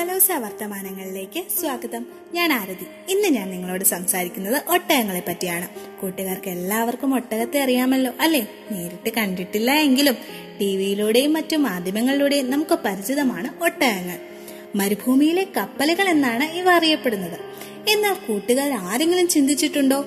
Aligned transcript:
കലോസ 0.00 0.32
വർത്തമാനങ്ങളിലേക്ക് 0.32 1.44
സ്വാഗതം. 1.60 2.06
ഞാൻ 2.34 2.52
ആരതി. 2.52 2.86
ഇന്ന് 3.08 3.28
ഞാൻ 3.28 3.50
നിങ്ങളോട് 3.50 3.84
സംസാരിക്കുന്നത് 3.84 4.62
ഒട്ടകങ്ങളെ 4.68 5.22
പറ്റിയാണ്. 5.28 5.68
കൂട്ടുകാർക്ക് 6.00 6.50
എല്ലാവർക്കും 6.50 7.14
ഒട്ടകത്തെ 7.14 7.60
അറിയാമല്ലോ 7.60 8.12
അല്ലെ? 8.20 8.46
നേരിട്ട് 8.72 9.10
കണ്ടിട്ടില്ല 9.16 9.70
എങ്കിലും 9.70 10.14
ടി 10.60 10.76
വിയിലൂടെയും 10.76 11.32
മറ്റു 11.32 11.56
മാധ്യമങ്ങളിലൂടെയും 11.56 12.50
നമുക്ക് 12.50 12.78
പരിചിതമാണ് 12.84 13.64
ഒട്ടകങ്ങൾ. 13.64 14.18
മരുഭൂമിയിലെ 14.74 15.46
കപ്പലുകൾ 15.56 16.08
എന്നാണ് 16.08 16.44
ഇവ 16.44 16.70
അറിയപ്പെടുന്നത്. 16.70 17.38
എന്നാൽ 17.88 18.14
കൂട്ടുകാർ 18.14 18.72
ആരെങ്കിലും 18.72 19.28
ചിന്തിച്ചിട്ടുണ്ടോ? 19.28 20.04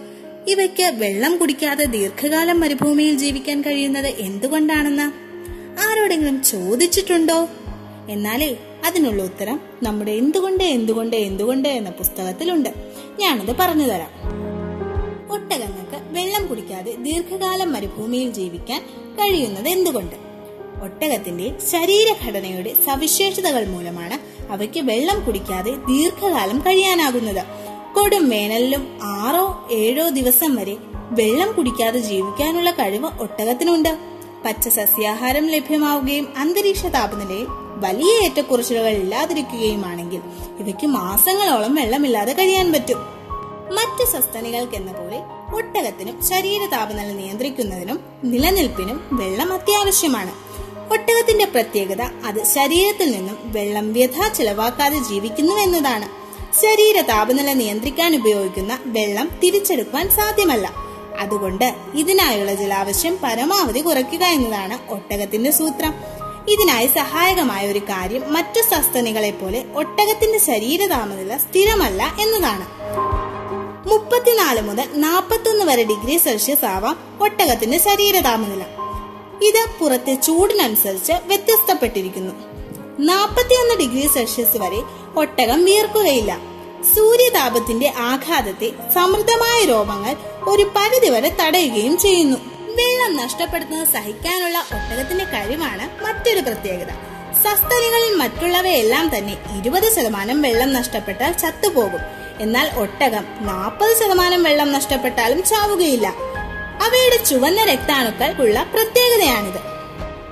ഇവയ്ക്ക് 0.48 0.84
വെള്ളം 0.84 1.38
കുടിക്കാതെ 1.38 1.86
ദീർഘകാലം 1.86 2.60
മരുഭൂമിയിൽ 2.60 3.18
ജീവിക്കാൻ 3.18 3.62
കഴിയുന്നത് 3.62 4.08
എന്തുകൊണ്ടാണെന്ന്? 4.08 5.12
ആരോടെങ്കിലും 5.82 6.44
ചോദിച്ചിട്ടുണ്ടോ? 6.44 7.48
എന്നാലേ 8.10 8.58
അതിനുള്ള 8.86 9.24
ഉത്തരം 9.24 9.60
നമ്മുടെ 9.84 10.12
എന്തുകൊണ്ട് 10.12 10.64
എന്തുകൊണ്ട് 10.64 11.16
എന്തുകൊണ്ട് 11.16 11.70
എന്ന 11.70 11.90
പുസ്തകത്തിലുണ്ട്. 11.90 12.70
ഞാനത് 13.20 13.56
പറഞ്ഞു 13.60 13.84
തരാം. 13.84 14.40
ഒട്ടകങ്ങൾക്ക് 15.32 15.98
വെള്ളം 16.04 16.48
കുടിക്കാതെ 16.48 16.92
ദീർഘകാലം 16.92 17.74
മരുഭൂമിയിൽ 17.74 18.32
ജീവിക്കാൻ 18.32 18.82
കഴിയുന്നത് 19.14 19.68
എന്തുകൊണ്ട്? 19.68 20.16
ഒട്ടകത്തിന്റെ 20.84 21.60
ശരീരഘടനയുടെ 21.72 22.74
സവിശേഷതകൾ 22.86 23.66
മൂലമാണ് 23.66 24.50
അവയ്ക്ക് 24.52 24.80
വെള്ളം 24.80 25.24
കുടിക്കാതെ 25.24 25.72
ദീർഘകാലം 25.72 26.60
കഴിയാനാകുന്നത്. 26.60 27.44
കൊടും 27.96 28.30
വേനലിലും 28.30 29.00
ആറോ 29.04 29.68
ഏഴോ 29.72 30.10
ദിവസം 30.10 30.56
വരെ 30.56 30.78
വെള്ളം 31.12 31.52
കുടിക്കാതെ 31.52 32.00
ജീവിക്കാനുള്ള 32.00 32.72
കഴിവ് 32.72 33.06
ഒട്ടകത്തിനുണ്ട്. 33.06 33.90
പച്ച 34.46 34.68
സസ്യാഹാരം 34.68 35.48
ലഭ്യമാവുകയും 35.48 36.34
അന്തരീക്ഷ 36.38 36.86
താപനിലയിൽ 36.86 37.48
വലിയ 37.78 38.24
ഏറ്റക്കുറച്ചിലുകൾ 38.24 38.88
ഇല്ലാതിരിക്കുകയുമാണെങ്കിൽ 38.88 40.22
ഇവയ്ക്ക് 40.60 40.88
മാസങ്ങളോളം 40.88 41.76
വെള്ളമില്ലാതെ 41.76 42.34
കഴിയാൻ 42.34 42.72
പറ്റും. 42.72 42.98
മറ്റ് 43.72 44.12
സസ്തനികൾക്കെന്ന 44.12 44.92
പോലെ 44.92 45.22
ഒട്ടകത്തിനും 45.56 46.26
ശരീര 46.26 46.66
താപനില 46.66 47.12
നിയന്ത്രിക്കുന്നതിനും 47.12 48.00
നിലനിൽപ്പിനും 48.24 49.08
വെള്ളം 49.12 49.54
അത്യാവശ്യമാണ്. 49.54 50.32
ഒട്ടകത്തിന്റെ 50.94 51.46
പ്രത്യേകത 51.46 52.02
അത് 52.02 52.44
ശരീരത്തിൽ 52.44 53.12
നിന്നും 53.12 53.38
വെള്ളം 53.44 53.94
വ്യഥാ 53.94 54.28
ചിലവാക്കാതെ 54.28 54.98
ജീവിക്കുന്നു 54.98 55.56
എന്നതാണ്. 55.56 56.08
ശരീര 56.62 57.02
താപനില 57.02 57.54
നിയന്ത്രിക്കാൻ 57.54 58.16
ഉപയോഗിക്കുന്ന 58.16 58.80
വെള്ളം 58.86 59.30
തിരിച്ചെടുക്കാൻ 59.44 60.10
സാധ്യമല്ല. 60.10 60.89
അതുകൊണ്ട് 61.20 61.76
ഇതിനായുള്ള 61.94 62.54
ജലാവശ്യം 62.54 63.18
പരമാവധി 63.24 63.80
കുറയ്ക്കുക 63.80 64.24
എന്നതാണ് 64.24 64.92
ഒട്ടകത്തിന്റെ 64.92 65.52
സൂത്രം. 65.52 65.94
ഇതിനായി 66.50 66.88
സഹായകമായ 66.88 67.72
ഒരു 67.72 67.80
കാര്യം 67.80 68.34
മറ്റു 68.34 68.62
സസ്തനികളെ 68.62 69.32
പോലെ 69.32 69.66
ഒട്ടകത്തിന്റെ 69.76 70.38
ശരീര 70.38 70.86
താപനില 70.86 71.38
സ്ഥിരമല്ല 71.38 72.16
എന്നതാണ്. 72.22 72.66
മുപ്പത്തിനാല് 73.90 74.62
മുതൽ 74.62 74.90
നാൽപ്പത്തൊന്ന് 74.96 75.66
വരെ 75.66 75.84
ഡിഗ്രി 75.84 76.18
സെൽഷ്യസ് 76.18 76.66
ആവാം 76.66 76.98
ഒട്ടകത്തിന്റെ 77.22 77.78
ശരീര 77.78 78.20
താപനില 78.20 78.64
ഇത് 79.44 79.80
പുറത്തെ 79.80 80.14
ചൂടിനനുസരിച്ച് 80.16 81.14
വ്യത്യസ്തപ്പെട്ടിരിക്കുന്നു. 81.26 82.34
നാൽപ്പത്തിയൊന്ന് 83.00 83.76
ഡിഗ്രി 83.80 84.08
സെൽഷ്യസ് 84.14 84.58
വരെ 84.58 84.82
ഒട്ടകം 85.18 85.66
വിയർക്കുകയില്ല. 85.66 86.59
സൂര്യതാപത്തിന്റെ 86.84 87.94
ആഘാതത്തെ 87.98 88.72
സമൃദ്ധമായ 88.94 89.66
രോമങ്ങൾ 89.66 90.16
ഒരു 90.50 90.64
പരിധിവരെ 90.64 91.38
തടയുകയും 91.42 91.98
ചെയ്യുന്നു. 91.98 92.38
വെള്ളം 92.60 93.16
നഷ്ടപ്പെടുന്നത് 93.16 93.88
സഹിക്കാനുള്ള 93.88 94.58
ഒട്ടകത്തിന്റെ 94.58 95.24
കഴിവാണ് 95.24 96.04
മറ്റൊരു 96.04 96.40
പ്രത്യേകത. 96.40 96.90
സസ്തനികളിൽ 97.44 98.16
മറ്റുള്ളവയെല്ലാം 98.16 99.18
തന്നെ 99.18 99.38
ഇരുപത് 99.60 99.94
ശതമാനം 99.94 100.42
വെള്ളം 100.42 100.74
നഷ്ടപ്പെട്ടാൽ 100.74 101.32
ചത്തുപോകും. 101.32 102.00
എന്നാൽ 102.40 102.72
ഒട്ടകം 102.80 103.26
നാൽപ്പത് 103.40 103.98
ശതമാനം 103.98 104.44
വെള്ളം 104.44 104.72
നഷ്ടപ്പെട്ടാലും 104.72 105.44
ചാവുകയില്ല. 105.44 106.08
അവയുടെ 106.82 107.24
ചുവന്ന 107.24 107.66
രക്താണുക്കൾ 107.66 108.42
ഉള്ള 108.42 108.64
പ്രത്യേകതയാണിത്. 108.64 109.60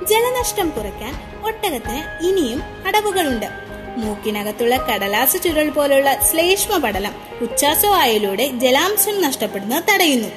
ജലനഷ്ടം 0.06 0.70
കുറയ്ക്കാൻ 0.70 1.44
ഒട്ടകത്തിന് 1.48 2.26
ഇനിയും 2.26 2.64
അടവുകളുണ്ട്. 2.88 3.67
മൂക്കിനകത്തുള്ള 3.98 4.78
കടലാസ് 4.78 5.44
ചുരുൾ 5.44 5.70
പോലുള്ള 5.70 6.22
ശ്ലേഷ്മ 6.32 6.78
പടലം 6.78 7.16
ഉച്ഛ്വാസവായുവിലൂടെ 7.42 8.48
ജലാംശം 8.48 9.22
നഷ്ടപ്പെടുന്നത് 9.22 9.84
തടയുന്നു. 9.84 10.28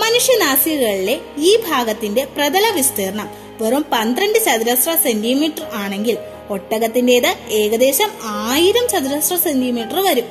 മനുഷ്യനാസികകളിലെ 0.00 1.20
ഈ 1.38 1.58
ഭാഗത്തിന്റെ 1.68 2.24
പ്രതല 2.24 2.70
വിസ്തീർണം 2.74 3.28
വെറും 3.60 3.84
പന്ത്രണ്ട് 3.92 4.38
ചതുരശ്ര 4.44 4.94
സെന്റിമീറ്റർ 4.94 5.66
ആണെങ്കിൽ 5.74 6.18
ഒട്ടകത്തിന്റേത് 6.50 7.36
ഏകദേശം 7.50 8.10
ആയിരം 8.24 8.88
ചതുരശ്ര 8.88 9.36
സെന്റിമീറ്റർ 9.36 10.00
വരും. 10.04 10.28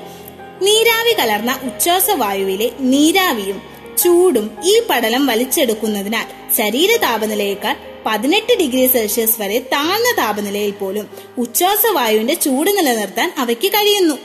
നീരാവി 0.61 1.13
കലർന്ന 1.13 1.59
ഉച്ഛ്വാസവായുവിലെ 1.63 2.71
നീരാവിയും 2.79 3.61
ചൂടും 4.03 4.57
ഈ 4.65 4.81
പടലം 4.89 5.25
വലിച്ചെടുക്കുന്നതിനാൽ 5.25 6.25
ശരീര 6.57 6.95
താപനിലയേക്കാൾ 6.95 7.75
പതിനെട്ട് 8.05 8.59
ഡിഗ്രി 8.59 8.87
സെൽഷ്യസ് 8.87 9.41
വരെ 9.41 9.59
താഴ്ന്ന 9.59 10.15
താപനിലയിൽ 10.17 10.71
പോലും 10.71 11.09
ഉച്ഛ്വാസവായുവിന്റെ 11.37 12.33
ചൂട് 12.33 12.77
നിലനിർത്താൻ 12.77 13.33
അവയ്ക്ക് 13.37 13.67
കഴിയുന്നു. 13.67 14.15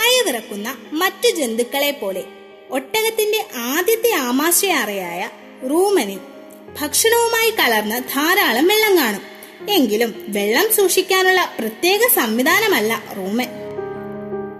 അയവിറക്കുന്ന 0.00 0.76
മറ്റു 0.92 1.30
ജന്തുക്കളെ 1.30 1.90
പോലെ 1.90 2.24
ഒട്ടകത്തിന്റെ 2.70 3.46
ആദ്യത്തെ 3.56 4.14
ആമാശയറയായ 4.14 5.30
റൂമനിൽ 5.70 6.18
ഭക്ഷണവുമായി 6.80 7.50
കലർന്ന് 7.50 8.02
ധാരാളം 8.14 8.66
വെള്ളം 8.66 8.96
കാണും. 8.98 9.22
എങ്കിലും 9.70 10.24
വെള്ളം 10.28 10.72
സൂക്ഷിക്കാനുള്ള 10.72 11.54
പ്രത്യേക 11.58 12.00
സംവിധാനമല്ല 12.14 13.02
റൂമൻ. 13.16 13.48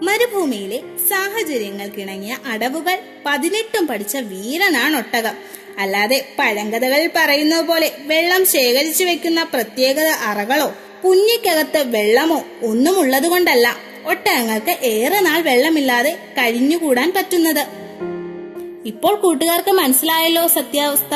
മരുഭൂമിയിലെ 0.03 0.81
സാഹചര്യങ്ങൾക്കിണങ്ങിയ 1.09 2.38
അടവുകൾ 2.47 2.99
പതിനെട്ടും 3.26 3.87
പഠിച്ച 3.87 4.16
വീരനാണ് 4.16 4.97
ഒട്ടകം. 4.97 5.34
അല്ലാതെ 5.78 6.28
പഴങ്കഥകളിൽ 6.38 7.10
പറയുന്നത് 7.16 7.64
പോലെ 7.66 7.92
വെള്ളം 7.98 8.44
ശേഖരിച്ചു 8.47 9.04
വെക്കുന്ന 9.04 9.42
പ്രത്യേകത 9.42 10.06
അറകളോ 10.06 10.75
പുഞ്ഞിക്കകത്ത് 11.03 11.82
വെള്ളമോ 11.87 12.44
ഒന്നും 12.62 12.98
ഉള്ളതുകൊണ്ടല്ല 12.98 13.76
ഒട്ടകങ്ങൾക്ക് 14.06 14.70
ഏറെ 14.82 15.20
നാൾ 15.20 15.42
വെള്ളമില്ലാതെ 15.42 16.10
കഴിഞ്ഞുകൂടാൻ 16.10 17.12
പറ്റുന്നത്. 17.16 17.64
ഇപ്പോൾ 18.87 19.16
കൂട്ടുകാർക്ക് 19.16 19.70
മനസ്സിലായല്ലോ 19.70 20.47
സത്യാവസ്ഥ. 20.47 21.14